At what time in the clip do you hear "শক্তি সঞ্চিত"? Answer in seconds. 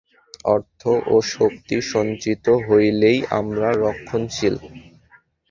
1.31-2.45